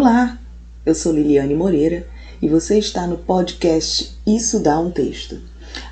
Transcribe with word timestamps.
Olá, 0.00 0.38
eu 0.86 0.94
sou 0.94 1.12
Liliane 1.12 1.56
Moreira 1.56 2.06
e 2.40 2.48
você 2.48 2.78
está 2.78 3.04
no 3.04 3.18
podcast 3.18 4.16
Isso 4.24 4.60
Dá 4.60 4.78
um 4.78 4.92
Texto. 4.92 5.40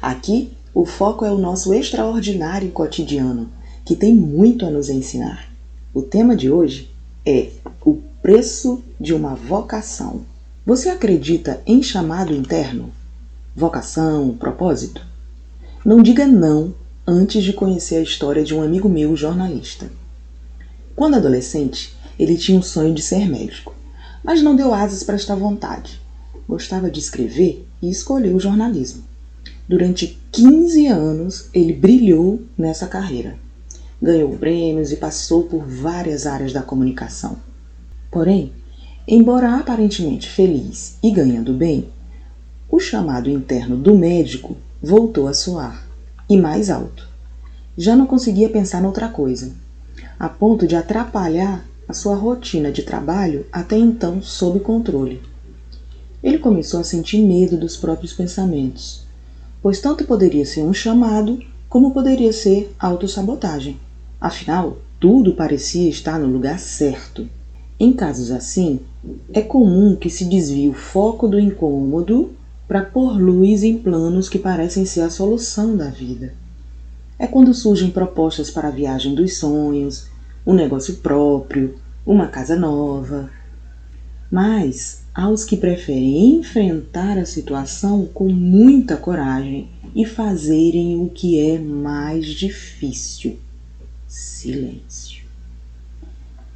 Aqui 0.00 0.52
o 0.72 0.84
foco 0.84 1.24
é 1.24 1.30
o 1.32 1.36
nosso 1.36 1.74
extraordinário 1.74 2.70
cotidiano, 2.70 3.50
que 3.84 3.96
tem 3.96 4.14
muito 4.14 4.64
a 4.64 4.70
nos 4.70 4.88
ensinar. 4.88 5.50
O 5.92 6.02
tema 6.02 6.36
de 6.36 6.48
hoje 6.48 6.88
é 7.26 7.50
o 7.84 7.94
preço 8.22 8.80
de 9.00 9.12
uma 9.12 9.34
vocação. 9.34 10.20
Você 10.64 10.88
acredita 10.88 11.60
em 11.66 11.82
chamado 11.82 12.32
interno? 12.32 12.92
Vocação, 13.56 14.36
propósito? 14.38 15.04
Não 15.84 16.00
diga 16.00 16.28
não 16.28 16.72
antes 17.04 17.42
de 17.42 17.52
conhecer 17.52 17.96
a 17.96 18.02
história 18.02 18.44
de 18.44 18.54
um 18.54 18.62
amigo 18.62 18.88
meu 18.88 19.16
jornalista. 19.16 19.90
Quando 20.94 21.16
adolescente, 21.16 21.92
ele 22.16 22.36
tinha 22.36 22.60
o 22.60 22.62
sonho 22.62 22.94
de 22.94 23.02
ser 23.02 23.28
médico, 23.28 23.74
mas 24.26 24.42
não 24.42 24.56
deu 24.56 24.74
asas 24.74 25.04
para 25.04 25.14
esta 25.14 25.36
vontade. 25.36 26.00
Gostava 26.48 26.90
de 26.90 26.98
escrever 26.98 27.64
e 27.80 27.88
escolheu 27.88 28.34
o 28.34 28.40
jornalismo. 28.40 29.04
Durante 29.68 30.18
15 30.32 30.88
anos, 30.88 31.48
ele 31.54 31.72
brilhou 31.72 32.42
nessa 32.58 32.88
carreira. 32.88 33.38
Ganhou 34.02 34.36
prêmios 34.36 34.90
e 34.90 34.96
passou 34.96 35.44
por 35.44 35.64
várias 35.64 36.26
áreas 36.26 36.52
da 36.52 36.60
comunicação. 36.60 37.36
Porém, 38.10 38.52
embora 39.06 39.54
aparentemente 39.54 40.28
feliz 40.28 40.98
e 41.00 41.12
ganhando 41.12 41.52
bem, 41.52 41.88
o 42.68 42.80
chamado 42.80 43.30
interno 43.30 43.76
do 43.76 43.96
médico 43.96 44.56
voltou 44.82 45.28
a 45.28 45.34
soar, 45.34 45.86
e 46.28 46.36
mais 46.36 46.68
alto. 46.68 47.08
Já 47.78 47.94
não 47.94 48.06
conseguia 48.06 48.48
pensar 48.48 48.82
noutra 48.82 49.08
coisa, 49.08 49.52
a 50.18 50.28
ponto 50.28 50.66
de 50.66 50.74
atrapalhar 50.74 51.64
a 51.88 51.92
sua 51.92 52.14
rotina 52.14 52.72
de 52.72 52.82
trabalho 52.82 53.46
até 53.52 53.76
então 53.76 54.20
sob 54.22 54.60
controle. 54.60 55.22
Ele 56.22 56.38
começou 56.38 56.80
a 56.80 56.84
sentir 56.84 57.20
medo 57.20 57.56
dos 57.56 57.76
próprios 57.76 58.12
pensamentos, 58.12 59.04
pois 59.62 59.80
tanto 59.80 60.04
poderia 60.04 60.44
ser 60.44 60.62
um 60.62 60.74
chamado 60.74 61.40
como 61.68 61.92
poderia 61.92 62.32
ser 62.32 62.74
autossabotagem. 62.78 63.78
Afinal, 64.20 64.78
tudo 64.98 65.34
parecia 65.34 65.88
estar 65.88 66.18
no 66.18 66.26
lugar 66.26 66.58
certo. 66.58 67.28
Em 67.78 67.92
casos 67.92 68.30
assim, 68.30 68.80
é 69.32 69.42
comum 69.42 69.94
que 69.94 70.08
se 70.08 70.24
desvie 70.24 70.68
o 70.68 70.72
foco 70.72 71.28
do 71.28 71.38
incômodo 71.38 72.32
para 72.66 72.82
pôr 72.82 73.20
luz 73.20 73.62
em 73.62 73.78
planos 73.78 74.28
que 74.28 74.38
parecem 74.38 74.84
ser 74.84 75.02
a 75.02 75.10
solução 75.10 75.76
da 75.76 75.88
vida. 75.88 76.34
É 77.18 77.26
quando 77.26 77.54
surgem 77.54 77.90
propostas 77.90 78.50
para 78.50 78.68
a 78.68 78.72
viagem 78.72 79.14
dos 79.14 79.36
sonhos, 79.36 80.06
um 80.46 80.54
negócio 80.54 80.96
próprio, 80.96 81.74
uma 82.06 82.28
casa 82.28 82.56
nova. 82.56 83.28
Mas 84.30 85.02
aos 85.14 85.44
que 85.44 85.56
preferem 85.56 86.36
enfrentar 86.36 87.18
a 87.18 87.26
situação 87.26 88.06
com 88.06 88.32
muita 88.32 88.96
coragem 88.96 89.68
e 89.94 90.06
fazerem 90.06 91.02
o 91.02 91.10
que 91.10 91.38
é 91.38 91.58
mais 91.58 92.26
difícil: 92.26 93.38
silêncio. 94.06 95.26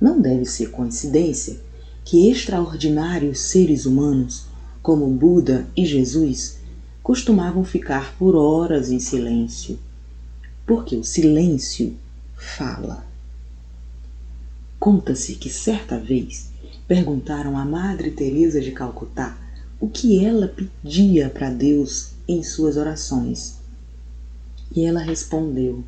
Não 0.00 0.20
deve 0.20 0.46
ser 0.46 0.70
coincidência 0.70 1.58
que 2.04 2.30
extraordinários 2.30 3.40
seres 3.40 3.84
humanos 3.84 4.48
como 4.82 5.06
Buda 5.08 5.66
e 5.76 5.84
Jesus, 5.84 6.58
costumavam 7.02 7.64
ficar 7.64 8.16
por 8.16 8.34
horas 8.34 8.90
em 8.90 8.98
silêncio, 8.98 9.78
porque 10.66 10.96
o 10.96 11.04
silêncio 11.04 11.96
fala. 12.34 13.09
Conta-se 14.80 15.34
que 15.34 15.50
certa 15.50 15.98
vez 15.98 16.50
perguntaram 16.88 17.58
à 17.58 17.66
Madre 17.66 18.12
Teresa 18.12 18.62
de 18.62 18.72
Calcutá 18.72 19.36
o 19.78 19.86
que 19.86 20.24
ela 20.24 20.48
pedia 20.48 21.28
para 21.28 21.50
Deus 21.50 22.12
em 22.26 22.42
suas 22.42 22.78
orações. 22.78 23.58
E 24.74 24.86
ela 24.86 25.00
respondeu: 25.00 25.84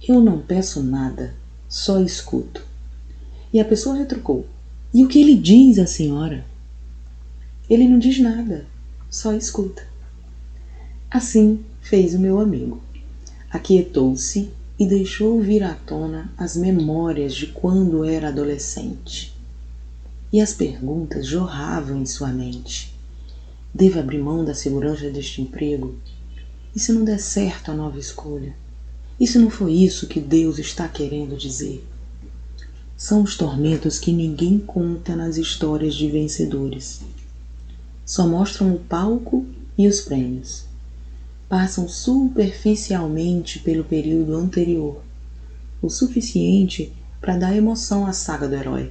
Eu 0.00 0.20
não 0.20 0.40
peço 0.40 0.80
nada, 0.80 1.34
só 1.68 2.00
escuto. 2.00 2.64
E 3.52 3.58
a 3.58 3.64
pessoa 3.64 3.96
retrucou: 3.96 4.46
E 4.94 5.04
o 5.04 5.08
que 5.08 5.20
ele 5.20 5.34
diz 5.34 5.80
a 5.80 5.86
senhora? 5.86 6.46
Ele 7.68 7.88
não 7.88 7.98
diz 7.98 8.20
nada, 8.20 8.64
só 9.10 9.34
escuta. 9.34 9.84
Assim 11.10 11.64
fez 11.80 12.14
o 12.14 12.20
meu 12.20 12.38
amigo. 12.38 12.80
Aquietou-se 13.50 14.52
e 14.82 14.86
deixou 14.86 15.40
vir 15.40 15.62
à 15.62 15.74
tona 15.74 16.32
as 16.36 16.56
memórias 16.56 17.34
de 17.34 17.46
quando 17.46 18.04
era 18.04 18.28
adolescente. 18.28 19.32
E 20.32 20.40
as 20.40 20.52
perguntas 20.52 21.26
jorravam 21.26 22.02
em 22.02 22.06
sua 22.06 22.28
mente. 22.28 22.92
Devo 23.72 24.00
abrir 24.00 24.18
mão 24.18 24.44
da 24.44 24.54
segurança 24.54 25.08
deste 25.08 25.40
emprego? 25.40 25.94
E 26.74 26.80
se 26.80 26.92
não 26.92 27.04
der 27.04 27.20
certo 27.20 27.70
a 27.70 27.74
nova 27.74 27.98
escolha? 27.98 28.56
E 29.20 29.26
se 29.26 29.38
não 29.38 29.50
foi 29.50 29.72
isso 29.72 30.08
que 30.08 30.18
Deus 30.18 30.58
está 30.58 30.88
querendo 30.88 31.36
dizer? 31.36 31.86
São 32.96 33.22
os 33.22 33.36
tormentos 33.36 34.00
que 34.00 34.12
ninguém 34.12 34.58
conta 34.58 35.14
nas 35.14 35.36
histórias 35.36 35.94
de 35.94 36.10
vencedores 36.10 37.02
só 38.04 38.26
mostram 38.26 38.74
o 38.74 38.80
palco 38.80 39.46
e 39.78 39.86
os 39.86 40.00
prêmios. 40.00 40.64
Passam 41.52 41.86
superficialmente 41.86 43.58
pelo 43.58 43.84
período 43.84 44.34
anterior, 44.36 45.02
o 45.82 45.90
suficiente 45.90 46.90
para 47.20 47.36
dar 47.36 47.54
emoção 47.54 48.06
à 48.06 48.12
saga 48.14 48.48
do 48.48 48.54
herói. 48.54 48.90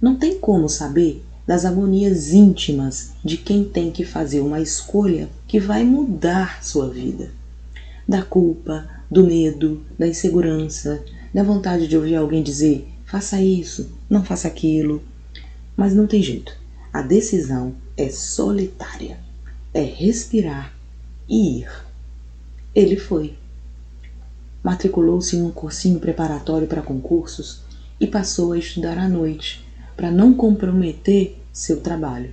Não 0.00 0.16
tem 0.16 0.38
como 0.38 0.70
saber 0.70 1.22
das 1.46 1.66
agonias 1.66 2.32
íntimas 2.32 3.10
de 3.22 3.36
quem 3.36 3.62
tem 3.62 3.90
que 3.90 4.06
fazer 4.06 4.40
uma 4.40 4.58
escolha 4.58 5.28
que 5.46 5.60
vai 5.60 5.84
mudar 5.84 6.64
sua 6.64 6.88
vida. 6.88 7.30
Da 8.08 8.22
culpa, 8.22 8.88
do 9.10 9.22
medo, 9.22 9.82
da 9.98 10.08
insegurança, 10.08 11.04
da 11.34 11.42
vontade 11.42 11.86
de 11.86 11.94
ouvir 11.94 12.16
alguém 12.16 12.42
dizer: 12.42 12.88
faça 13.04 13.38
isso, 13.38 13.92
não 14.08 14.24
faça 14.24 14.48
aquilo. 14.48 15.02
Mas 15.76 15.92
não 15.94 16.06
tem 16.06 16.22
jeito. 16.22 16.56
A 16.90 17.02
decisão 17.02 17.74
é 17.98 18.08
solitária. 18.08 19.18
É 19.74 19.82
respirar 19.82 20.77
ir. 21.28 21.68
Ele 22.74 22.96
foi. 22.96 23.34
Matriculou-se 24.62 25.36
em 25.36 25.42
um 25.42 25.50
cursinho 25.50 26.00
preparatório 26.00 26.66
para 26.66 26.82
concursos 26.82 27.62
e 28.00 28.06
passou 28.06 28.52
a 28.52 28.58
estudar 28.58 28.98
à 28.98 29.08
noite 29.08 29.64
para 29.96 30.10
não 30.10 30.34
comprometer 30.34 31.36
seu 31.52 31.80
trabalho. 31.80 32.32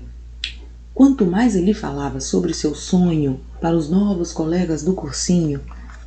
Quanto 0.94 1.26
mais 1.26 1.56
ele 1.56 1.74
falava 1.74 2.22
sobre 2.22 2.54
seu 2.54 2.74
sonho 2.74 3.40
para 3.60 3.76
os 3.76 3.90
novos 3.90 4.32
colegas 4.32 4.84
do 4.84 4.94
cursinho, 4.94 5.60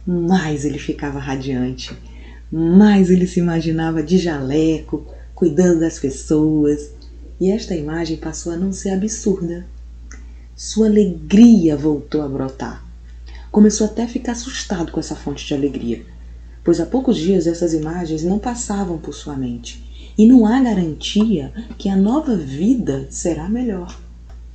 mais 0.06 0.64
ele 0.64 0.78
ficava 0.78 1.18
radiante, 1.18 1.94
mais 2.50 3.10
ele 3.10 3.26
se 3.26 3.40
imaginava 3.40 4.02
de 4.02 4.16
jaleco, 4.16 5.06
cuidando 5.34 5.80
das 5.80 5.98
pessoas, 5.98 6.90
e 7.40 7.50
esta 7.50 7.74
imagem 7.74 8.16
passou 8.16 8.52
a 8.52 8.56
não 8.56 8.72
ser 8.72 8.90
absurda. 8.90 9.66
Sua 10.60 10.88
alegria 10.88 11.76
voltou 11.76 12.20
a 12.20 12.28
brotar. 12.28 12.84
Começou 13.48 13.86
até 13.86 14.02
a 14.02 14.08
ficar 14.08 14.32
assustado 14.32 14.90
com 14.90 14.98
essa 14.98 15.14
fonte 15.14 15.46
de 15.46 15.54
alegria, 15.54 16.04
pois 16.64 16.80
há 16.80 16.84
poucos 16.84 17.16
dias 17.16 17.46
essas 17.46 17.72
imagens 17.72 18.24
não 18.24 18.40
passavam 18.40 18.98
por 18.98 19.14
sua 19.14 19.36
mente 19.36 20.12
e 20.18 20.26
não 20.26 20.44
há 20.44 20.60
garantia 20.60 21.52
que 21.78 21.88
a 21.88 21.94
nova 21.94 22.36
vida 22.36 23.06
será 23.08 23.48
melhor. 23.48 24.00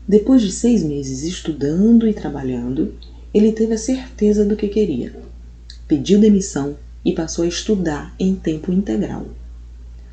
Depois 0.05 0.41
de 0.41 0.51
seis 0.51 0.83
meses 0.83 1.23
estudando 1.23 2.05
e 2.05 2.13
trabalhando, 2.13 2.93
ele 3.33 3.53
teve 3.53 3.73
a 3.73 3.77
certeza 3.77 4.43
do 4.43 4.57
que 4.57 4.67
queria. 4.67 5.15
Pediu 5.87 6.19
demissão 6.19 6.75
e 7.05 7.13
passou 7.13 7.45
a 7.45 7.47
estudar 7.47 8.13
em 8.19 8.35
tempo 8.35 8.73
integral. 8.73 9.27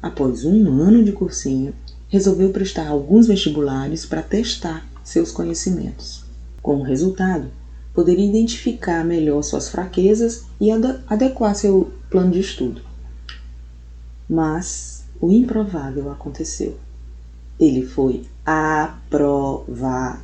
Após 0.01 0.45
um 0.45 0.73
ano 0.81 1.03
de 1.03 1.11
cursinho, 1.11 1.75
resolveu 2.09 2.51
prestar 2.51 2.87
alguns 2.87 3.27
vestibulares 3.27 4.07
para 4.07 4.23
testar 4.23 4.89
seus 5.03 5.33
conhecimentos. 5.33 6.25
Como 6.63 6.83
resultado, 6.83 7.51
poderia 7.95 8.27
identificar 8.27 9.05
melhor 9.05 9.43
suas 9.43 9.69
fraquezas 9.69 10.45
e 10.61 10.71
adequar 11.09 11.55
seu 11.55 11.93
plano 12.09 12.33
de 12.33 12.41
estudo. 12.41 12.83
Mas 14.29 15.05
o 15.21 15.31
improvável 15.31 16.11
aconteceu. 16.11 16.79
Ele 17.59 17.85
foi 17.85 18.25
aprovado. 18.45 20.19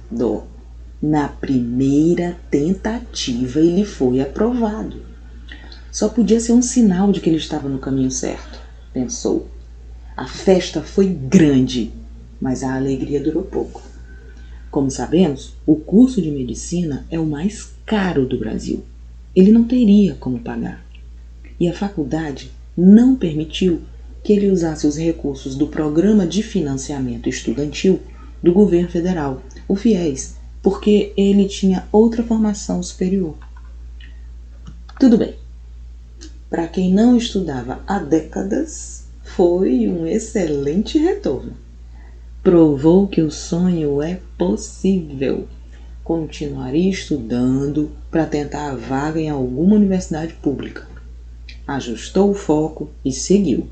Na 1.03 1.29
primeira 1.29 2.37
tentativa, 2.51 3.61
ele 3.61 3.85
foi 3.85 4.21
aprovado. 4.21 5.03
Só 5.93 6.09
podia 6.09 6.41
ser 6.41 6.53
um 6.53 6.63
sinal 6.63 7.13
de 7.13 7.21
que 7.21 7.29
ele 7.29 7.37
estava 7.37 7.69
no 7.69 7.79
caminho 7.79 8.11
certo, 8.11 8.59
pensou. 8.93 9.47
A 10.17 10.27
festa 10.27 10.83
foi 10.83 11.07
grande, 11.09 11.93
mas 12.41 12.63
a 12.63 12.75
alegria 12.75 13.23
durou 13.23 13.43
pouco. 13.43 13.83
Como 14.77 14.91
sabemos, 14.91 15.55
o 15.65 15.75
curso 15.75 16.21
de 16.21 16.31
medicina 16.31 17.07
é 17.11 17.19
o 17.19 17.25
mais 17.25 17.73
caro 17.87 18.27
do 18.27 18.39
Brasil. 18.39 18.85
Ele 19.35 19.51
não 19.51 19.65
teria 19.65 20.15
como 20.17 20.39
pagar. 20.39 20.85
E 21.59 21.67
a 21.67 21.73
faculdade 21.73 22.51
não 22.77 23.17
permitiu 23.17 23.81
que 24.23 24.35
ele 24.35 24.51
usasse 24.51 24.87
os 24.87 24.99
recursos 24.99 25.55
do 25.55 25.67
Programa 25.67 26.27
de 26.27 26.43
Financiamento 26.43 27.27
Estudantil 27.27 28.01
do 28.43 28.53
governo 28.53 28.91
federal, 28.91 29.43
o 29.67 29.75
FIES, 29.75 30.37
porque 30.63 31.15
ele 31.17 31.47
tinha 31.47 31.89
outra 31.91 32.23
formação 32.23 32.83
superior. 32.83 33.35
Tudo 35.01 35.17
bem. 35.17 35.37
Para 36.51 36.69
quem 36.69 36.93
não 36.93 37.17
estudava 37.17 37.81
há 37.87 37.99
décadas, 37.99 39.07
foi 39.23 39.89
um 39.89 40.07
excelente 40.07 40.99
retorno. 40.99 41.65
Provou 42.47 43.09
que 43.09 43.21
o 43.23 43.29
sonho 43.29 44.01
é 44.01 44.21
possível. 44.39 45.49
Continuaria 46.05 46.89
estudando 46.89 47.91
para 48.09 48.25
tentar 48.25 48.71
a 48.71 48.77
vaga 48.77 49.21
em 49.21 49.29
alguma 49.29 49.75
universidade 49.75 50.33
pública. 50.35 50.87
Ajustou 51.67 52.31
o 52.31 52.35
foco 52.35 52.89
e 53.05 53.11
seguiu. 53.11 53.67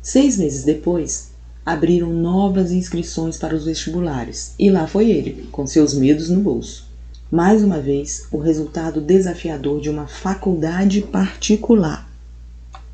Seis 0.00 0.38
meses 0.38 0.64
depois, 0.64 1.32
abriram 1.62 2.10
novas 2.10 2.72
inscrições 2.72 3.36
para 3.36 3.54
os 3.54 3.66
vestibulares 3.66 4.54
e 4.58 4.70
lá 4.70 4.86
foi 4.86 5.10
ele, 5.10 5.46
com 5.52 5.66
seus 5.66 5.92
medos 5.92 6.30
no 6.30 6.40
bolso. 6.40 6.88
Mais 7.30 7.62
uma 7.62 7.80
vez, 7.80 8.26
o 8.32 8.38
resultado 8.38 8.98
desafiador 8.98 9.78
de 9.82 9.90
uma 9.90 10.06
faculdade 10.06 11.02
particular. 11.02 12.10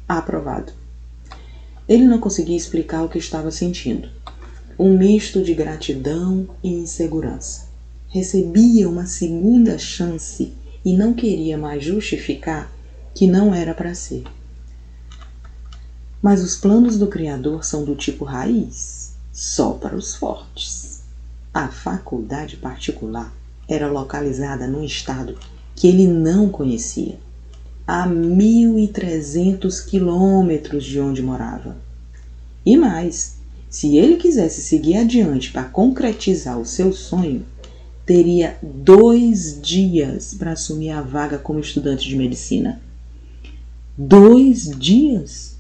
Aprovado. 0.09 0.73
Ele 1.89 2.07
não 2.07 2.19
conseguia 2.19 2.57
explicar 2.57 3.05
o 3.05 3.09
que 3.09 3.19
estava 3.19 3.53
sentindo. 3.53 4.09
Um 4.83 4.97
misto 4.97 5.43
de 5.43 5.53
gratidão 5.53 6.49
e 6.65 6.71
insegurança. 6.71 7.67
Recebia 8.09 8.89
uma 8.89 9.05
segunda 9.05 9.77
chance 9.77 10.55
e 10.83 10.97
não 10.97 11.13
queria 11.13 11.59
mais 11.59 11.85
justificar 11.85 12.73
que 13.15 13.27
não 13.27 13.55
era 13.55 13.75
para 13.75 13.93
ser. 13.93 14.25
Mas 16.23 16.43
os 16.43 16.57
planos 16.57 16.99
do 16.99 17.09
Criador 17.09 17.63
são 17.63 17.85
do 17.85 17.95
tipo 17.95 18.25
raiz, 18.25 19.13
só 19.31 19.73
para 19.73 19.95
os 19.95 20.15
fortes. 20.15 21.03
A 21.53 21.69
faculdade 21.69 22.57
particular 22.57 23.31
era 23.69 23.87
localizada 23.87 24.67
num 24.67 24.83
estado 24.83 25.37
que 25.77 25.89
ele 25.89 26.07
não 26.07 26.49
conhecia, 26.49 27.19
a 27.87 28.09
1.300 28.09 29.85
quilômetros 29.85 30.83
de 30.87 30.99
onde 30.99 31.23
morava. 31.23 31.77
E 32.65 32.79
mais, 32.79 33.40
se 33.71 33.97
ele 33.97 34.17
quisesse 34.17 34.61
seguir 34.61 34.97
adiante 34.97 35.51
para 35.51 35.65
concretizar 35.65 36.59
o 36.59 36.67
seu 36.67 36.93
sonho, 36.93 37.47
teria 38.05 38.59
dois 38.63 39.59
dias 39.63 40.35
para 40.35 40.53
assumir 40.53 40.91
a 40.91 41.01
vaga 41.01 41.39
como 41.39 41.61
estudante 41.61 42.07
de 42.07 42.17
medicina. 42.17 42.83
Dois 43.97 44.69
dias? 44.79 45.51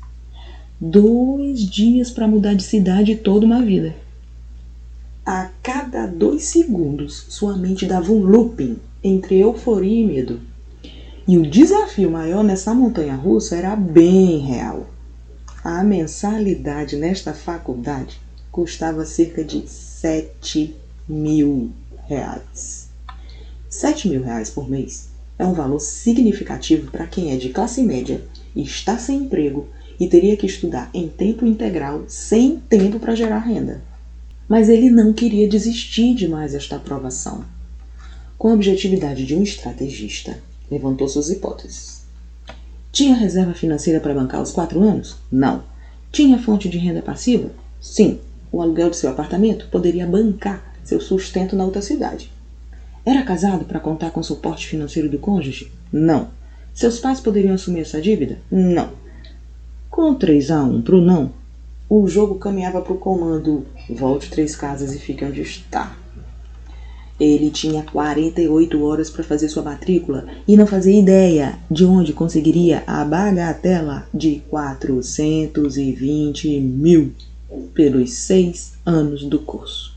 dois 0.81 1.61
dias 1.61 2.11
para 2.11 2.27
mudar 2.27 2.55
de 2.55 2.62
cidade 2.62 3.15
toda 3.17 3.45
uma 3.45 3.61
vida. 3.61 3.95
A 5.27 5.51
cada 5.62 6.07
dois 6.07 6.45
segundos, 6.45 7.27
sua 7.29 7.55
mente 7.57 7.85
dava 7.85 8.11
um 8.11 8.21
looping 8.21 8.79
entre 9.05 9.39
euforia 9.39 10.01
e 10.01 10.07
medo. 10.07 10.41
E 11.29 11.37
o 11.37 11.49
desafio 11.49 12.11
maior 12.11 12.43
nessa 12.43 12.75
montanha 12.75 13.15
russa 13.15 13.57
era 13.57 13.77
bem 13.77 14.39
real. 14.39 14.89
A 15.62 15.85
mensalidade 15.85 16.97
nesta 16.97 17.35
faculdade 17.35 18.19
custava 18.51 19.05
cerca 19.05 19.45
de 19.45 19.69
7 19.69 20.75
mil 21.07 21.71
reais. 22.09 22.89
7 23.69 24.09
mil 24.09 24.23
reais 24.23 24.49
por 24.49 24.71
mês 24.71 25.11
é 25.39 25.45
um 25.45 25.53
valor 25.53 25.79
significativo 25.79 26.91
para 26.91 27.07
quem 27.07 27.35
é 27.35 27.37
de 27.37 27.51
classe 27.51 27.83
média 27.83 28.23
está 28.57 28.97
sem 28.97 29.25
emprego 29.25 29.69
e 30.01 30.09
teria 30.09 30.35
que 30.35 30.47
estudar 30.47 30.89
em 30.95 31.09
tempo 31.09 31.45
integral, 31.45 32.05
sem 32.09 32.57
tempo 32.57 32.99
para 32.99 33.15
gerar 33.15 33.41
renda. 33.41 33.83
Mas 34.49 34.71
ele 34.71 34.89
não 34.89 35.12
queria 35.12 35.47
desistir 35.47 36.15
de 36.15 36.27
mais 36.27 36.55
esta 36.55 36.77
aprovação. 36.77 37.45
Com 38.39 38.49
a 38.49 38.55
objetividade 38.55 39.27
de 39.27 39.37
um 39.37 39.43
estrategista, 39.43 40.43
levantou 40.71 41.07
suas 41.07 41.29
hipóteses. 41.29 42.00
Tinha 42.92 43.14
reserva 43.14 43.54
financeira 43.54 44.00
para 44.00 44.14
bancar 44.14 44.42
os 44.42 44.50
quatro 44.50 44.82
anos? 44.82 45.16
Não. 45.31 45.62
Tinha 46.10 46.38
fonte 46.38 46.69
de 46.69 46.78
renda 46.78 47.00
passiva? 47.00 47.50
Sim. 47.81 48.19
O 48.50 48.60
aluguel 48.60 48.90
de 48.90 48.96
seu 48.96 49.08
apartamento 49.08 49.69
poderia 49.70 50.06
bancar 50.06 50.75
seu 50.82 51.00
sustento 51.00 51.54
na 51.54 51.64
outra 51.64 51.81
cidade. 51.81 52.32
Era 53.06 53.22
casado 53.22 53.64
para 53.64 53.78
contar 53.78 54.10
com 54.10 54.20
o 54.20 54.25
suporte 54.25 54.66
financeiro 54.66 55.08
do 55.08 55.19
cônjuge? 55.19 55.70
Não. 55.92 56.28
Seus 56.75 56.98
pais 56.98 57.20
poderiam 57.20 57.54
assumir 57.54 57.81
essa 57.81 58.00
dívida? 58.00 58.38
Não. 58.50 58.90
Com 59.88 60.14
3 60.14 60.50
a 60.50 60.64
1 60.64 60.82
para 60.82 60.96
o 60.96 61.00
não, 61.00 61.32
o 61.88 62.06
jogo 62.06 62.37
caminhava 62.37 62.81
para 62.81 62.92
o 62.92 62.98
comando 62.98 63.66
volte 63.88 64.31
três 64.31 64.54
casas 64.54 64.94
e 64.94 64.98
fique 64.98 65.25
onde 65.25 65.42
está. 65.42 65.96
Ele 67.20 67.50
tinha 67.50 67.82
48 67.82 68.82
horas 68.82 69.11
para 69.11 69.22
fazer 69.22 69.50
sua 69.50 69.62
matrícula 69.62 70.26
e 70.49 70.56
não 70.56 70.67
fazia 70.67 70.99
ideia 70.99 71.58
de 71.70 71.84
onde 71.84 72.14
conseguiria 72.14 72.82
a 72.87 73.05
bagatela 73.05 74.08
de 74.12 74.43
420 74.49 76.58
mil 76.61 77.12
pelos 77.75 78.14
seis 78.14 78.72
anos 78.87 79.22
do 79.25 79.38
curso. 79.38 79.94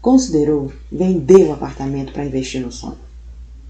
Considerou 0.00 0.72
vender 0.90 1.48
o 1.48 1.52
apartamento 1.52 2.12
para 2.12 2.24
investir 2.24 2.60
no 2.60 2.70
sonho. 2.70 2.98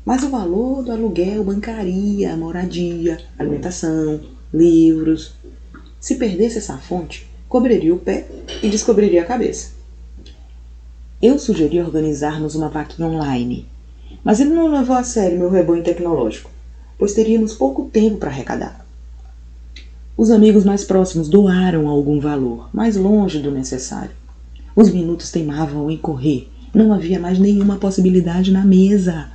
Mas 0.05 0.23
o 0.23 0.29
valor 0.29 0.83
do 0.83 0.93
aluguel 0.93 1.45
bancaria, 1.45 2.37
moradia, 2.37 3.19
alimentação, 3.39 4.21
livros, 4.53 5.33
se 5.99 6.17
perdesse 6.17 6.59
essa 6.59 6.77
fonte, 6.77 7.27
cobriria 7.49 7.95
o 7.95 7.99
pé 7.99 8.27
e 8.63 8.69
descobriria 8.69 9.23
a 9.23 9.27
cabeça. 9.27 9.82
Eu 11.23 11.39
sugeri 11.39 11.81
organizarmos 11.81 12.57
uma 12.57 12.69
vaquinha 12.69 13.07
online, 13.07 13.65
mas 14.25 14.41
ele 14.41 14.51
não 14.51 14.73
levou 14.73 14.97
a 14.97 15.05
sério 15.05 15.39
meu 15.39 15.49
rebanho 15.49 15.85
tecnológico, 15.85 16.51
pois 16.99 17.15
teríamos 17.15 17.55
pouco 17.55 17.85
tempo 17.85 18.17
para 18.17 18.29
arrecadar. 18.29 18.85
Os 20.17 20.33
amigos 20.33 20.65
mais 20.65 20.83
próximos 20.83 21.29
doaram 21.29 21.87
algum 21.87 22.19
valor, 22.19 22.69
mais 22.73 22.97
longe 22.97 23.39
do 23.39 23.53
necessário. 23.53 24.11
Os 24.75 24.91
minutos 24.91 25.31
teimavam 25.31 25.89
em 25.89 25.97
correr, 25.97 26.49
não 26.75 26.93
havia 26.93 27.21
mais 27.21 27.39
nenhuma 27.39 27.77
possibilidade 27.77 28.51
na 28.51 28.65
mesa. 28.65 29.31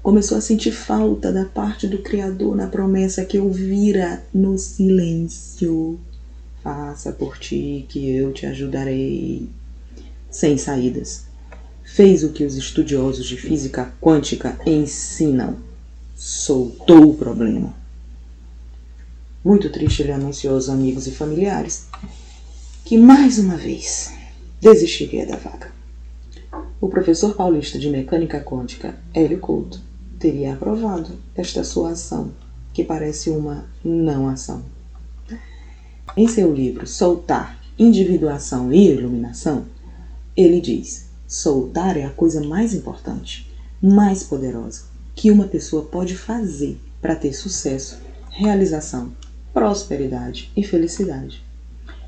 Começou 0.00 0.38
a 0.38 0.40
sentir 0.40 0.70
falta 0.70 1.32
da 1.32 1.46
parte 1.46 1.88
do 1.88 1.98
Criador 1.98 2.54
na 2.54 2.68
promessa 2.68 3.24
que 3.24 3.40
ouvira 3.40 4.22
no 4.32 4.56
silêncio. 4.56 5.98
Faça 6.62 7.10
por 7.10 7.36
ti 7.38 7.86
que 7.88 8.08
eu 8.08 8.32
te 8.32 8.46
ajudarei. 8.46 9.48
Sem 10.30 10.58
saídas. 10.58 11.24
Fez 11.84 12.22
o 12.22 12.32
que 12.32 12.44
os 12.44 12.56
estudiosos 12.56 13.26
de 13.26 13.36
física 13.36 13.92
quântica 14.00 14.58
ensinam. 14.66 15.56
Soltou 16.14 17.10
o 17.10 17.14
problema. 17.14 17.74
Muito 19.44 19.70
triste, 19.70 20.02
ele 20.02 20.12
anunciou 20.12 20.54
aos 20.54 20.68
amigos 20.68 21.06
e 21.06 21.12
familiares 21.12 21.86
que 22.84 22.98
mais 22.98 23.38
uma 23.38 23.56
vez 23.56 24.12
desistiria 24.60 25.26
da 25.26 25.36
vaga. 25.36 25.70
O 26.80 26.88
professor 26.88 27.34
paulista 27.34 27.78
de 27.78 27.88
mecânica 27.88 28.40
quântica, 28.40 28.98
Hélio 29.14 29.38
Couto, 29.38 29.80
teria 30.18 30.52
aprovado 30.52 31.10
esta 31.34 31.62
sua 31.64 31.90
ação, 31.90 32.32
que 32.72 32.84
parece 32.84 33.30
uma 33.30 33.64
não 33.84 34.28
ação. 34.28 34.62
Em 36.16 36.26
seu 36.26 36.52
livro 36.52 36.86
Soltar, 36.86 37.60
Individuação 37.78 38.72
e 38.72 38.90
Iluminação, 38.90 39.66
ele 40.40 40.60
diz: 40.60 41.08
soltar 41.26 41.96
é 41.96 42.04
a 42.04 42.10
coisa 42.10 42.42
mais 42.42 42.72
importante, 42.74 43.50
mais 43.82 44.22
poderosa 44.22 44.82
que 45.14 45.30
uma 45.30 45.48
pessoa 45.48 45.82
pode 45.82 46.14
fazer 46.16 46.80
para 47.02 47.16
ter 47.16 47.32
sucesso, 47.32 47.98
realização, 48.30 49.12
prosperidade 49.52 50.50
e 50.56 50.62
felicidade. 50.62 51.44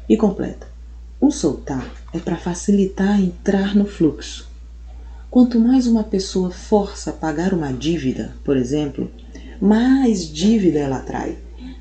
E 0.08 0.16
completa: 0.16 0.66
o 1.20 1.30
soltar 1.30 1.90
é 2.12 2.18
para 2.18 2.36
facilitar 2.36 3.20
entrar 3.20 3.74
no 3.74 3.84
fluxo, 3.84 4.50
Quanto 5.30 5.60
mais 5.60 5.86
uma 5.86 6.02
pessoa 6.02 6.50
força 6.50 7.10
a 7.10 7.12
pagar 7.12 7.54
uma 7.54 7.72
dívida, 7.72 8.34
por 8.42 8.56
exemplo, 8.56 9.08
mais 9.60 10.28
dívida 10.28 10.80
ela 10.80 10.96
atrai. 10.96 11.38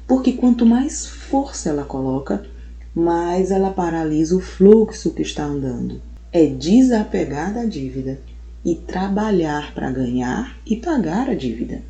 Porque 0.07 0.33
quanto 0.33 0.67
mais 0.67 1.07
força 1.07 1.69
ela 1.69 1.83
coloca, 1.83 2.45
mais 2.93 3.49
ela 3.49 3.71
paralisa 3.71 4.37
o 4.37 4.39
fluxo 4.39 5.09
que 5.15 5.23
está 5.23 5.45
andando. 5.45 5.99
É 6.31 6.45
desapegar 6.45 7.53
da 7.53 7.65
dívida 7.65 8.19
e 8.63 8.75
trabalhar 8.75 9.73
para 9.73 9.89
ganhar 9.89 10.57
e 10.65 10.75
pagar 10.75 11.29
a 11.29 11.33
dívida. 11.33 11.81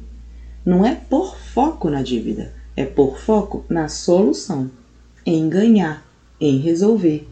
Não 0.66 0.86
é 0.86 0.96
por 0.96 1.38
foco 1.38 1.90
na 1.90 2.02
dívida, 2.02 2.54
é 2.76 2.86
por 2.86 3.18
foco 3.20 3.66
na 3.68 3.90
solução, 3.90 4.72
em 5.26 5.50
ganhar, 5.50 6.06
em 6.40 6.58
resolver. 6.60 7.28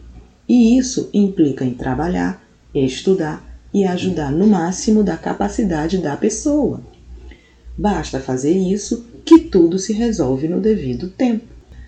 E 0.46 0.76
isso 0.76 1.08
implica 1.14 1.64
em 1.64 1.72
trabalhar, 1.72 2.42
estudar, 2.74 3.48
e 3.72 3.84
ajudar 3.84 4.30
no 4.30 4.46
máximo 4.46 5.02
da 5.02 5.16
capacidade 5.16 5.98
da 5.98 6.16
pessoa. 6.16 6.80
Basta 7.76 8.18
fazer 8.18 8.52
isso 8.52 9.06
que 9.24 9.38
tudo 9.38 9.78
se 9.78 9.92
resolve 9.92 10.48
no 10.48 10.60
devido 10.60 11.08
tempo. 11.08 11.46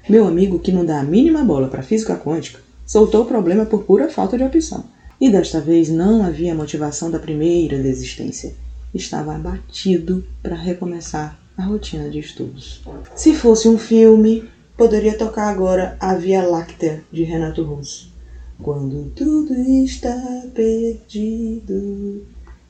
Meu 0.09 0.27
amigo, 0.27 0.59
que 0.59 0.73
não 0.73 0.85
dá 0.85 1.01
a 1.01 1.05
mínima 1.05 1.45
bola 1.45 1.69
para 1.69 1.83
física 1.83 2.17
quântica, 2.17 2.61
soltou 2.87 3.23
o 3.23 3.27
problema 3.27 3.67
por 3.67 3.85
pura 3.85 4.09
falta 4.09 4.37
de 4.37 4.45
opção. 4.45 4.85
E 5.21 5.29
desta 5.29 5.61
vez 5.61 5.91
não 5.91 6.25
havia 6.25 6.55
motivação 6.55 7.11
da 7.11 7.19
primeira 7.19 7.79
desistência. 7.79 8.55
Estava 8.95 9.37
abatido 9.37 10.25
para 10.43 10.57
recomeçar 10.57 11.39
a 11.59 11.63
rotina 11.63 12.09
de 12.09 12.19
estudos. 12.19 12.81
Se 13.15 13.35
fosse 13.35 13.69
um 13.69 13.77
filme, 13.77 14.49
poderia 14.79 15.19
tocar 15.19 15.51
agora 15.51 15.95
A 16.01 16.15
Via 16.15 16.43
Láctea 16.43 17.05
de 17.13 17.23
Renato 17.23 17.63
Russo. 17.63 18.11
Quando 18.63 19.13
tudo 19.15 19.53
está 19.85 20.17
perdido, 20.55 22.25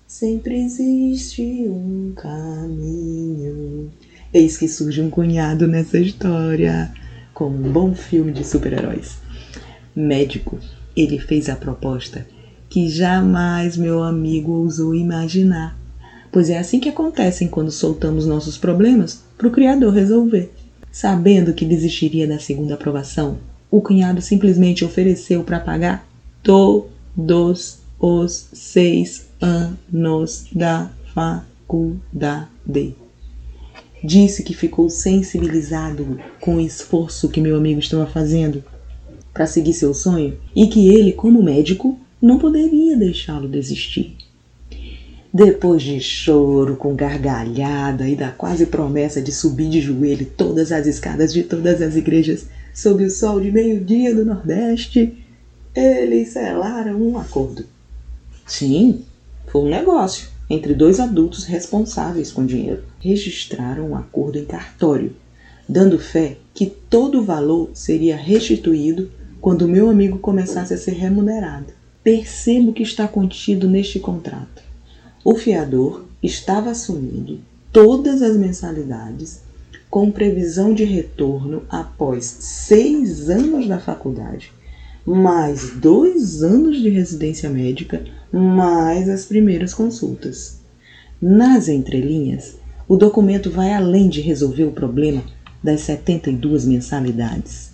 sempre 0.04 0.60
existe 0.60 1.42
um 1.68 2.12
caminho. 2.16 3.92
Eis 4.34 4.58
que 4.58 4.66
surge 4.66 5.00
um 5.00 5.08
cunhado 5.08 5.68
nessa 5.68 6.00
história, 6.00 6.92
como 7.32 7.56
um 7.56 7.70
bom 7.70 7.94
filme 7.94 8.32
de 8.32 8.44
super-heróis. 8.44 9.18
Médico, 9.94 10.58
ele 10.96 11.20
fez 11.20 11.48
a 11.48 11.54
proposta 11.54 12.26
que 12.70 12.88
jamais 12.88 13.76
meu 13.76 14.00
amigo 14.00 14.52
ousou 14.52 14.94
imaginar. 14.94 15.76
Pois 16.30 16.48
é 16.48 16.56
assim 16.56 16.78
que 16.78 16.88
acontecem 16.88 17.48
quando 17.48 17.72
soltamos 17.72 18.24
nossos 18.24 18.56
problemas 18.56 19.24
para 19.36 19.48
o 19.48 19.50
Criador 19.50 19.92
resolver. 19.92 20.52
Sabendo 20.92 21.52
que 21.52 21.64
desistiria 21.64 22.28
da 22.28 22.38
segunda 22.38 22.74
aprovação, 22.74 23.38
o 23.68 23.80
cunhado 23.80 24.22
simplesmente 24.22 24.84
ofereceu 24.84 25.42
para 25.42 25.58
pagar 25.58 26.08
todos 26.44 27.78
os 27.98 28.48
seis 28.52 29.26
anos 29.40 30.46
da 30.52 30.90
faculdade. 31.12 32.94
Disse 34.02 34.44
que 34.44 34.54
ficou 34.54 34.88
sensibilizado 34.88 36.20
com 36.40 36.56
o 36.56 36.60
esforço 36.60 37.28
que 37.28 37.40
meu 37.40 37.56
amigo 37.56 37.80
estava 37.80 38.06
fazendo 38.06 38.62
para 39.34 39.46
seguir 39.46 39.72
seu 39.72 39.92
sonho 39.92 40.38
e 40.54 40.68
que 40.68 40.88
ele, 40.88 41.12
como 41.12 41.42
médico, 41.42 41.98
não 42.20 42.38
poderia 42.38 42.96
deixá-lo 42.96 43.48
desistir. 43.48 44.16
Depois 45.32 45.82
de 45.82 46.00
choro, 46.00 46.76
com 46.76 46.94
gargalhada 46.94 48.08
e 48.08 48.16
da 48.16 48.30
quase 48.30 48.66
promessa 48.66 49.22
de 49.22 49.30
subir 49.30 49.70
de 49.70 49.80
joelho 49.80 50.26
todas 50.36 50.72
as 50.72 50.86
escadas 50.86 51.32
de 51.32 51.44
todas 51.44 51.80
as 51.80 51.94
igrejas 51.94 52.46
sob 52.74 53.04
o 53.04 53.10
sol 53.10 53.40
de 53.40 53.50
meio-dia 53.50 54.14
do 54.14 54.24
Nordeste, 54.24 55.16
eles 55.74 56.30
selaram 56.30 57.00
um 57.00 57.16
acordo. 57.16 57.64
Sim, 58.44 59.04
foi 59.46 59.62
um 59.62 59.70
negócio 59.70 60.28
entre 60.48 60.74
dois 60.74 60.98
adultos 60.98 61.44
responsáveis 61.44 62.32
com 62.32 62.44
dinheiro. 62.44 62.82
Registraram 62.98 63.90
um 63.90 63.96
acordo 63.96 64.36
em 64.36 64.44
cartório, 64.44 65.14
dando 65.68 65.96
fé 65.96 66.36
que 66.52 66.66
todo 66.66 67.20
o 67.20 67.24
valor 67.24 67.70
seria 67.72 68.16
restituído 68.16 69.08
quando 69.40 69.68
meu 69.68 69.88
amigo 69.88 70.18
começasse 70.18 70.74
a 70.74 70.76
ser 70.76 70.92
remunerado. 70.92 71.79
Percebo 72.02 72.72
que 72.72 72.82
está 72.82 73.06
contido 73.06 73.68
neste 73.68 74.00
contrato. 74.00 74.62
O 75.22 75.34
fiador 75.34 76.06
estava 76.22 76.70
assumindo 76.70 77.40
todas 77.70 78.22
as 78.22 78.38
mensalidades 78.38 79.40
com 79.90 80.10
previsão 80.10 80.72
de 80.72 80.84
retorno 80.84 81.62
após 81.68 82.24
seis 82.24 83.28
anos 83.28 83.68
da 83.68 83.78
faculdade, 83.78 84.50
mais 85.04 85.72
dois 85.78 86.42
anos 86.42 86.80
de 86.80 86.88
residência 86.88 87.50
médica, 87.50 88.02
mais 88.32 89.06
as 89.06 89.26
primeiras 89.26 89.74
consultas. 89.74 90.58
Nas 91.20 91.68
entrelinhas, 91.68 92.56
o 92.88 92.96
documento 92.96 93.50
vai 93.50 93.74
além 93.74 94.08
de 94.08 94.22
resolver 94.22 94.64
o 94.64 94.72
problema 94.72 95.22
das 95.62 95.82
72 95.82 96.64
mensalidades. 96.64 97.72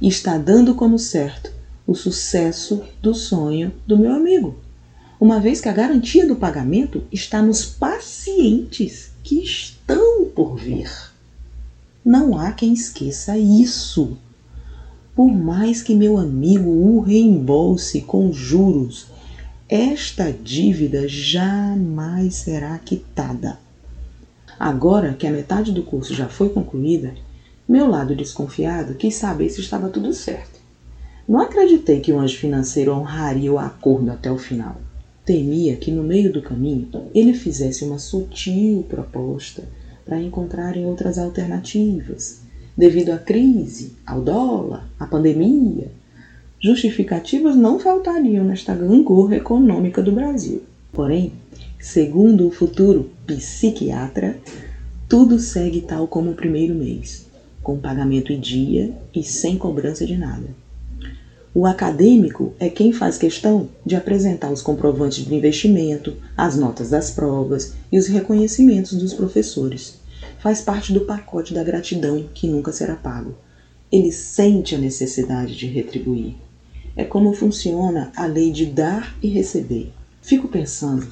Está 0.00 0.36
dando 0.36 0.74
como 0.74 0.98
certo 0.98 1.61
o 1.86 1.94
sucesso 1.94 2.82
do 3.00 3.14
sonho 3.14 3.72
do 3.86 3.98
meu 3.98 4.12
amigo, 4.12 4.56
uma 5.20 5.38
vez 5.38 5.60
que 5.60 5.68
a 5.68 5.72
garantia 5.72 6.26
do 6.26 6.36
pagamento 6.36 7.04
está 7.12 7.40
nos 7.40 7.64
pacientes 7.64 9.12
que 9.22 9.42
estão 9.42 10.26
por 10.34 10.56
vir. 10.56 10.90
Não 12.04 12.36
há 12.36 12.50
quem 12.50 12.72
esqueça 12.72 13.38
isso. 13.38 14.16
Por 15.14 15.30
mais 15.30 15.82
que 15.82 15.94
meu 15.94 16.18
amigo 16.18 16.68
o 16.68 17.00
reembolse 17.00 18.00
com 18.00 18.32
juros, 18.32 19.06
esta 19.68 20.32
dívida 20.32 21.06
jamais 21.06 22.34
será 22.34 22.76
quitada. 22.78 23.58
Agora 24.58 25.14
que 25.14 25.26
a 25.26 25.30
metade 25.30 25.72
do 25.72 25.82
curso 25.82 26.14
já 26.14 26.28
foi 26.28 26.48
concluída, 26.48 27.14
meu 27.68 27.88
lado 27.88 28.14
desconfiado 28.14 28.94
quis 28.94 29.14
saber 29.14 29.48
se 29.50 29.60
estava 29.60 29.88
tudo 29.88 30.12
certo. 30.12 30.51
Não 31.28 31.40
acreditei 31.40 32.00
que 32.00 32.12
o 32.12 32.18
anjo 32.18 32.36
financeiro 32.36 32.92
honraria 32.92 33.52
o 33.52 33.58
acordo 33.58 34.10
até 34.10 34.30
o 34.30 34.38
final. 34.38 34.76
Temia 35.24 35.76
que 35.76 35.92
no 35.92 36.02
meio 36.02 36.32
do 36.32 36.42
caminho 36.42 36.88
ele 37.14 37.32
fizesse 37.32 37.84
uma 37.84 37.98
sutil 37.98 38.84
proposta 38.88 39.62
para 40.04 40.20
encontrarem 40.20 40.84
outras 40.84 41.18
alternativas, 41.18 42.40
devido 42.76 43.10
à 43.10 43.18
crise, 43.18 43.92
ao 44.04 44.20
dólar, 44.20 44.88
à 44.98 45.06
pandemia. 45.06 45.92
Justificativas 46.58 47.54
não 47.54 47.78
faltariam 47.78 48.44
nesta 48.44 48.74
gangorra 48.74 49.36
econômica 49.36 50.02
do 50.02 50.12
Brasil. 50.12 50.60
Porém, 50.92 51.32
segundo 51.78 52.46
o 52.46 52.50
futuro 52.50 53.08
psiquiatra, 53.24 54.36
tudo 55.08 55.38
segue 55.38 55.80
tal 55.80 56.08
como 56.08 56.32
o 56.32 56.34
primeiro 56.34 56.74
mês, 56.74 57.24
com 57.62 57.78
pagamento 57.78 58.32
em 58.32 58.40
dia 58.40 58.92
e 59.14 59.22
sem 59.22 59.56
cobrança 59.56 60.04
de 60.04 60.16
nada. 60.16 60.61
O 61.54 61.66
acadêmico 61.66 62.54
é 62.58 62.70
quem 62.70 62.94
faz 62.94 63.18
questão 63.18 63.68
de 63.84 63.94
apresentar 63.94 64.50
os 64.50 64.62
comprovantes 64.62 65.22
de 65.22 65.34
investimento, 65.34 66.16
as 66.34 66.56
notas 66.56 66.88
das 66.88 67.10
provas 67.10 67.74
e 67.92 67.98
os 67.98 68.06
reconhecimentos 68.06 68.94
dos 68.94 69.12
professores. 69.12 70.00
Faz 70.38 70.62
parte 70.62 70.94
do 70.94 71.02
pacote 71.02 71.52
da 71.52 71.62
gratidão 71.62 72.26
que 72.32 72.48
nunca 72.48 72.72
será 72.72 72.96
pago. 72.96 73.34
Ele 73.90 74.10
sente 74.10 74.74
a 74.74 74.78
necessidade 74.78 75.54
de 75.54 75.66
retribuir. 75.66 76.36
É 76.96 77.04
como 77.04 77.34
funciona 77.34 78.10
a 78.16 78.24
lei 78.24 78.50
de 78.50 78.64
dar 78.64 79.14
e 79.22 79.28
receber. 79.28 79.92
Fico 80.22 80.48
pensando, 80.48 81.06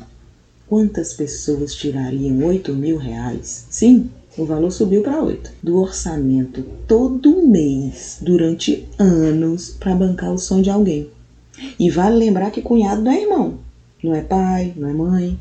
quantas 0.66 1.12
pessoas 1.12 1.75
tirariam 1.75 2.42
8 2.47 2.73
mil 2.75 2.97
reais? 2.97 3.66
Sim, 3.68 4.09
o 4.39 4.45
valor 4.45 4.71
subiu 4.71 5.03
para 5.03 5.23
8. 5.23 5.51
Do 5.63 5.81
orçamento 5.81 6.63
todo 6.87 7.47
mês, 7.47 8.19
durante 8.21 8.89
anos, 8.99 9.71
para 9.71 9.95
bancar 9.95 10.33
o 10.33 10.39
sonho 10.39 10.63
de 10.63 10.71
alguém. 10.71 11.11
E 11.79 11.91
vale 11.91 12.17
lembrar 12.17 12.51
que 12.51 12.63
cunhado 12.63 13.03
não 13.03 13.11
é 13.11 13.23
irmão, 13.23 13.59
não 14.03 14.15
é 14.15 14.23
pai, 14.23 14.73
não 14.77 14.89
é 14.89 14.93
mãe. 14.93 15.39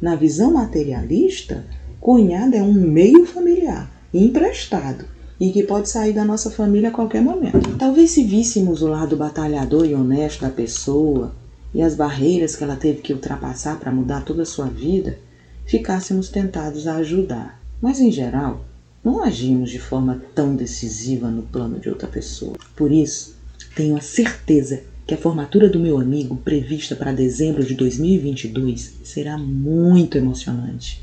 Na 0.00 0.16
visão 0.16 0.52
materialista, 0.52 1.64
cunhado 2.00 2.56
é 2.56 2.62
um 2.62 2.72
meio 2.72 3.24
familiar, 3.24 3.90
emprestado, 4.12 5.04
e 5.38 5.50
que 5.50 5.62
pode 5.62 5.88
sair 5.88 6.12
da 6.12 6.24
nossa 6.24 6.50
família 6.50 6.88
a 6.88 6.92
qualquer 6.92 7.22
momento. 7.22 7.76
Talvez 7.78 8.10
se 8.10 8.24
víssemos 8.24 8.82
o 8.82 8.88
lado 8.88 9.16
batalhador 9.16 9.86
e 9.86 9.94
honesto 9.94 10.42
da 10.42 10.50
pessoa 10.50 11.32
e 11.74 11.80
as 11.80 11.94
barreiras 11.94 12.54
que 12.54 12.64
ela 12.64 12.76
teve 12.76 13.00
que 13.00 13.12
ultrapassar 13.12 13.78
para 13.78 13.92
mudar 13.92 14.24
toda 14.24 14.42
a 14.42 14.46
sua 14.46 14.66
vida, 14.66 15.18
ficássemos 15.64 16.28
tentados 16.28 16.86
a 16.86 16.96
ajudar. 16.96 17.61
Mas, 17.82 17.98
em 17.98 18.12
geral, 18.12 18.64
não 19.02 19.24
agimos 19.24 19.68
de 19.68 19.80
forma 19.80 20.22
tão 20.36 20.54
decisiva 20.54 21.28
no 21.28 21.42
plano 21.42 21.80
de 21.80 21.88
outra 21.88 22.06
pessoa. 22.06 22.56
Por 22.76 22.92
isso, 22.92 23.34
tenho 23.74 23.96
a 23.96 24.00
certeza 24.00 24.84
que 25.04 25.14
a 25.14 25.18
formatura 25.18 25.68
do 25.68 25.80
meu 25.80 25.98
amigo, 25.98 26.36
prevista 26.36 26.94
para 26.94 27.12
dezembro 27.12 27.64
de 27.64 27.74
2022, 27.74 28.98
será 29.02 29.36
muito 29.36 30.16
emocionante. 30.16 31.02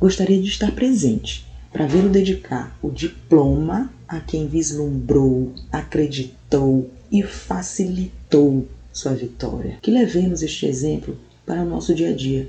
Gostaria 0.00 0.42
de 0.42 0.48
estar 0.48 0.72
presente 0.72 1.46
para 1.72 1.86
vê-lo 1.86 2.08
dedicar 2.08 2.76
o 2.82 2.90
diploma 2.90 3.88
a 4.08 4.18
quem 4.18 4.48
vislumbrou, 4.48 5.54
acreditou 5.70 6.90
e 7.12 7.22
facilitou 7.22 8.66
sua 8.92 9.14
vitória. 9.14 9.78
Que 9.80 9.92
levemos 9.92 10.42
este 10.42 10.66
exemplo 10.66 11.16
para 11.46 11.62
o 11.62 11.68
nosso 11.68 11.94
dia 11.94 12.10
a 12.10 12.12
dia 12.12 12.48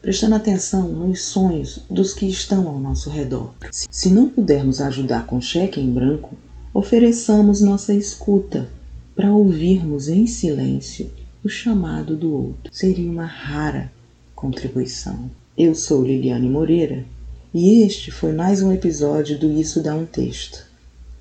prestando 0.00 0.34
atenção 0.34 0.88
nos 0.88 1.22
sonhos 1.22 1.80
dos 1.90 2.14
que 2.14 2.26
estão 2.26 2.68
ao 2.68 2.78
nosso 2.78 3.10
redor. 3.10 3.54
Se 3.70 4.10
não 4.10 4.28
pudermos 4.28 4.80
ajudar 4.80 5.26
com 5.26 5.40
cheque 5.40 5.80
em 5.80 5.90
branco, 5.90 6.36
ofereçamos 6.72 7.60
nossa 7.60 7.92
escuta 7.92 8.68
para 9.14 9.32
ouvirmos 9.32 10.08
em 10.08 10.26
silêncio 10.26 11.10
o 11.42 11.48
chamado 11.48 12.16
do 12.16 12.32
outro. 12.32 12.72
Seria 12.72 13.10
uma 13.10 13.26
rara 13.26 13.90
contribuição. 14.34 15.30
Eu 15.56 15.74
sou 15.74 16.04
Liliane 16.04 16.48
Moreira 16.48 17.04
e 17.52 17.82
este 17.82 18.10
foi 18.10 18.32
mais 18.32 18.62
um 18.62 18.72
episódio 18.72 19.38
do 19.38 19.50
Isso 19.50 19.82
Dá 19.82 19.94
um 19.94 20.06
Texto. 20.06 20.64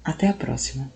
Até 0.04 0.28
a 0.28 0.34
próxima! 0.34 0.86